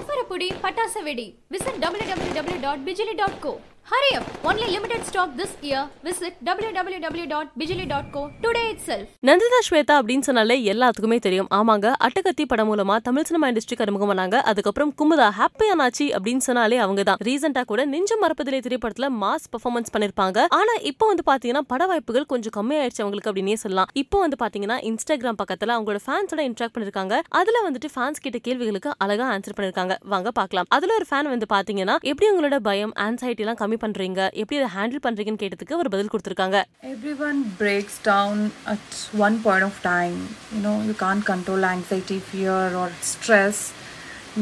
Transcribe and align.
Offer 0.00 0.18
अपड़ी 0.18 0.50
पटासा 0.62 1.00
वेडी 1.00 1.24
visit 1.52 1.74
W 1.80 2.08
W 2.10 2.34
W 2.34 2.60
dot 2.62 2.78
Bijili 2.86 3.14
dot 3.14 3.40
Hurry 3.90 4.10
up! 4.16 4.26
Only 4.48 4.66
limited 4.74 5.02
stock 5.08 5.30
this 5.38 5.52
year. 5.60 5.80
Visit 6.06 6.34
www.bijili.co 6.48 8.20
today 8.44 8.66
itself. 8.74 9.06
Nandita 9.28 9.58
Shweta 9.68 9.94
அப்படின்னு 10.00 10.26
சொன்னாலே 10.28 10.56
எல்லாத்துக்குமே 10.72 11.18
தெரியும். 11.26 11.48
ஆமாங்க 11.58 11.86
அட்டகத்தி 12.06 12.44
படம் 12.52 12.68
மூலமா 12.70 12.96
தமிழ் 13.06 13.26
சினிமா 13.28 13.46
இண்டஸ்ட்ரிக்கு 13.50 13.84
அறிமுகமானாங்க 13.86 14.36
அதுக்கப்புறம் 14.50 14.92
குமுதா 15.00 15.26
ஹாப்பி 15.38 15.66
ஆனாச்சி 15.74 16.06
அப்படின்னு 16.18 16.44
சொன்னாலே 16.48 16.78
அவங்க 16.84 17.04
தான் 17.08 17.20
ரீசெண்டா 17.28 17.64
கூட 17.72 17.80
நெஞ்ச 17.94 18.18
மறப்பதிலே 18.22 18.60
திரைப்படத்துல 18.66 19.08
மாஸ் 19.22 19.48
பெர்ஃபார்மன்ஸ் 19.54 19.92
பண்ணிருப்பாங்க. 19.96 20.38
ஆனா 20.60 20.76
இப்போ 20.92 21.06
வந்து 21.12 21.24
பாத்தீங்கன்னா 21.30 21.64
பட 21.72 21.82
வாய்ப்புகள் 21.92 22.26
கொஞ்சம் 22.34 22.54
கம்மியாயிடுச்சு 22.58 23.02
அவங்களுக்கு 23.04 23.30
அப்படின்னே 23.32 23.58
சொல்லலாம். 23.64 23.90
இப்போ 24.02 24.20
வந்து 24.24 24.40
பாத்தீங்கன்னா 24.44 24.78
இன்ஸ்டாகிராம் 24.92 25.40
பக்கத்துல 25.42 25.76
அவங்களோட 25.78 26.02
ஃபேன்ஸோட 26.06 26.40
இன்ட்ராக்ட் 26.50 26.76
பண்ணிருக்காங்க. 26.78 27.20
அதுல 27.40 27.64
வந்துட்டு 27.68 27.90
ஃபேன்ஸ் 27.96 28.24
கிட்ட 28.26 28.40
கேள்விகளுக்கு 28.46 28.92
அழகா 29.06 29.28
ஆன்சர் 29.34 29.58
பண்ணிருக்காங்க. 29.58 29.96
வாங்க 30.14 30.28
பார்க்கலாம். 30.40 30.70
அதுல 30.78 30.94
ஒரு 31.00 31.08
ஃபேன் 31.12 31.32
வந்து 31.34 31.50
பாத்தீங்கன்னா 31.56 31.98
எப்படி 32.12 32.30
உங்களோட 32.32 32.56
பயம் 32.70 32.96
ஆன்சைட்டி 33.08 33.44
எல்லாம் 33.46 33.60
கம்மி 33.71 33.77
பண்றீங்க 33.83 34.21
எப்படி 34.41 34.57
அதை 34.59 34.69
ஹேண்டில் 34.77 35.03
பண்றீங்கன்னு 35.05 35.41
கேட்டதுக்கு 35.43 35.79
ஒரு 35.81 35.89
பதில் 35.93 36.11
கொடுத்திருக்காங்க 36.13 36.59
Everyone 36.95 37.39
breaks 37.61 37.95
down 38.09 38.35
at 38.73 38.87
one 39.25 39.37
point 39.45 39.65
of 39.69 39.75
time. 39.83 40.17
You 40.55 40.61
know, 40.65 40.75
you 40.87 40.95
can't 41.03 41.25
control 41.33 41.63
anxiety, 41.75 42.19
fear, 42.31 42.61
or 42.81 42.87
stress. 43.13 43.59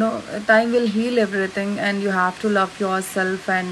No, 0.01 0.09
time 0.47 0.71
will 0.75 0.89
heal 0.97 1.17
everything, 1.27 1.71
and 1.79 2.03
you 2.05 2.11
have 2.21 2.37
to 2.43 2.49
love 2.59 2.73
yourself 2.85 3.43
and 3.49 3.71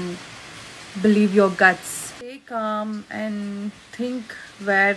believe 1.04 1.32
your 1.34 1.50
guts. 1.62 1.90
Stay 2.16 2.38
calm 2.52 2.88
and 3.22 3.38
think 3.98 4.22
where 4.68 4.96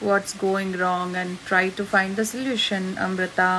what's 0.00 0.34
going 0.46 0.72
wrong 0.82 1.08
and 1.14 1.30
try 1.50 1.64
to 1.78 1.84
find 1.94 2.14
the 2.16 2.26
solution, 2.34 2.82
Amrita. 2.98 3.52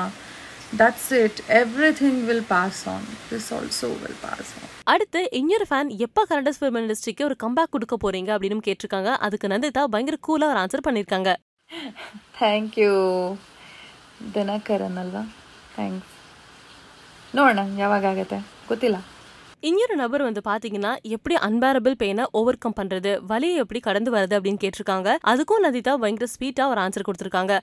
That's 0.74 1.12
it. 1.14 1.34
Everything 1.54 2.26
will 2.28 2.44
pass 2.46 2.88
on. 2.88 3.02
This 3.30 3.46
also 3.52 3.88
will 4.02 4.18
pass 4.22 4.50
on. 4.56 4.68
அடுத்து 4.88 5.22
இன்னொரு 5.40 5.66
fan 5.70 5.90
எப்ப 6.00 6.26
கன்னடஸ் 6.30 6.60
film 6.60 6.80
இண்டஸ்ட்ரிக்கு 6.80 7.24
ஒரு 7.24 7.36
comeback 7.44 7.74
கொடுக்க 7.74 7.96
போறீங்க 7.98 8.30
அப்படின்னு 8.36 8.68
கேட்டிருக்காங்க 8.68 9.12
அதுக்கு 9.26 9.48
நந்திதா 9.48 9.84
பயங்கர 9.94 10.20
கூலா 10.28 10.48
ஒரு 10.54 10.62
ஆன்சர் 10.64 10.86
பண்ணிருக்காங்க 10.88 11.32
ಥ್ಯಾಂಕ್ 12.38 12.78
ಯು 12.84 12.94
ದಿನಕರನ್ 14.36 14.98
ಅಲ್ವಾ 15.04 15.24
ಥ್ಯಾಂಕ್ಸ್ 15.76 16.16
ನೋಡೋಣ 17.34 17.62
ಯಾವಾಗತ್ತೆ 17.78 18.40
ಗೊತ್ತಿಲ್ಲ 18.68 18.98
இன்னொரு 19.69 19.95
நபர் 20.01 20.23
வந்து 20.23 20.41
பாத்தீங்கன்னா 20.49 20.91
எப்படி 21.15 21.35
அன்பேரபிள் 21.47 21.95
பெயினை 22.01 22.25
ஓவர் 22.39 22.59
கம் 22.59 22.75
பண்றது 22.81 23.13
வலியை 23.31 23.57
எப்படி 23.63 23.81
கடந்து 23.87 24.11
வருது 24.15 24.35
அப்படின்னு 24.37 24.61
கேட்டிருக்காங்க. 24.65 25.09
அதுக்கும் 25.31 25.65
நதிதா 25.65 25.93
பயங்கர 26.03 26.27
ஸ்வீட்டா 26.35 26.65
ஒரு 26.73 26.81
ஆன்சர் 26.83 27.07
கொடுத்திருக்காங்க. 27.09 27.55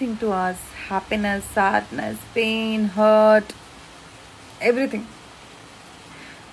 Thing 0.00 0.16
to 0.20 0.28
us 0.38 0.64
happiness 0.88 1.46
sadness 1.56 2.22
pain 2.34 2.86
hurt 2.96 3.52
everything 4.94 5.06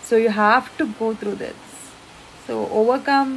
so 0.10 0.22
you 0.26 0.32
have 0.42 0.68
to 0.78 0.88
go 1.00 1.10
through 1.24 1.34
this 1.44 1.74
so 2.48 2.56
overcome 3.12 3.34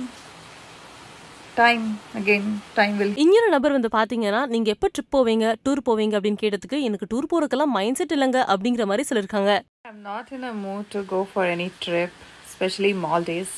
time 1.63 1.85
again, 2.21 2.45
time 2.79 2.95
will 3.01 3.13
இன்னொரு 3.23 3.49
நபர் 3.55 3.75
வந்து 3.77 3.89
பாத்தீங்கன்னா 3.97 4.41
நீங்க 4.55 4.69
எப்ப 4.75 4.89
ட்ரிப் 4.95 5.15
போவீங்க 5.17 5.47
டூர் 5.67 5.81
போவீங்க 5.89 6.15
அப்படின்னு 6.19 6.41
கேட்டதுக்கு 6.43 6.79
எனக்கு 6.89 7.07
டூர் 7.13 7.31
போறதுக்கெல்லாம் 7.33 7.75
மைண்ட் 7.77 7.99
செட் 8.01 8.15
இல்லைங்க 8.17 8.41
அப்படிங்கிற 8.53 8.87
மாதிரி 8.91 9.07
சொல்லிருக்காங்க 9.11 9.53
I'm 9.89 10.01
not 10.11 10.27
in 10.37 10.43
a 10.51 10.55
mood 10.65 10.85
to 10.95 11.01
go 11.15 11.21
for 11.33 11.45
any 11.55 11.69
trip, 11.85 12.13
especially 12.49 12.93
Maldives. 13.05 13.55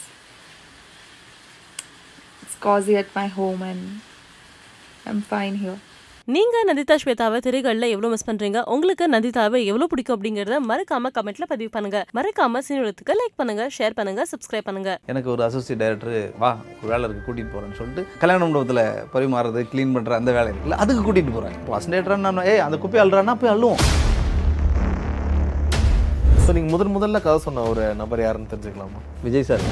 It's 2.43 2.57
cozy 2.67 2.97
at 3.03 3.11
my 3.21 3.29
home 3.39 3.63
and 3.71 3.83
I'm 5.09 5.23
fine 5.35 5.57
here. 5.65 5.79
நீங்க 6.29 6.57
நந்திதா 6.69 6.95
ஸ்வேதாவை 7.03 7.39
திரைகள்ல 7.45 7.85
எவ்வளவு 7.93 8.11
மிஸ் 8.15 8.27
பண்றீங்க? 8.29 8.59
உங்களுக்கு 8.75 9.05
நந்திதாவை 9.13 9.59
எவ்வளவு 9.71 9.91
பிடிக்கும் 9.93 10.17
அப்படிங்கறத 10.17 10.57
மறக்காம 10.71 11.11
கமெண்ட்ல 11.17 11.45
பதிவு 11.53 11.71
பண்ணுங்க. 11.77 11.99
மறக்காம 12.17 12.61
சீனியத்துக்கு 12.67 13.15
லைக் 13.21 13.37
பண்ணுங்க 13.41 13.65
ஷேர் 13.77 13.97
பண்ணுங்க 13.99 14.25
சப்ஸ்கிரைப் 14.33 14.67
பண்ணுங்க. 14.69 14.91
எனக்கு 15.13 15.31
ஒரு 15.35 15.43
அசோசியேட் 15.47 15.81
டைரக்டர் 15.83 16.19
வா 16.43 16.51
ஒரு 16.81 16.91
வேலை 16.93 17.03
இருக்கு 17.09 17.25
கூட்டிட்டு 17.29 17.55
போறேன்னு 17.55 17.79
சொல்லிட்டு 17.81 18.05
கல்யாண 18.25 18.41
மண்டபத்தில் 18.45 18.83
பரிமாறுறது 19.15 19.63
க்ளீன் 19.73 19.95
பண்ற 19.97 20.15
அந்த 20.21 20.33
வேலை 20.39 20.51
இருக்குல்ல 20.53 20.81
அதுக்கு 20.85 21.05
கூட்டிட்டு 21.09 21.35
போறாங்க 21.39 21.59
இப்போ 21.63 21.77
அசன்டேட்டர் 21.79 22.25
நான் 22.27 22.45
ஏய் 22.53 22.65
அந்த 22.67 22.79
குப்பையை 22.85 23.05
அழுறான்னா 23.05 23.37
போய் 23.43 23.55
அள்ளுவோம். 23.55 23.81
ஸோ 26.45 26.53
நீங்கள் 26.59 26.75
முதன் 26.77 26.97
முதல்ல 26.99 27.23
கதை 27.29 27.39
சொன்ன 27.49 27.67
ஒரு 27.73 27.87
நபர் 28.03 28.25
யாருன்னு 28.27 28.53
தெரிஞ்சுக்கலாமா? 28.53 29.03
விஜய் 29.27 29.49
சார். 29.51 29.67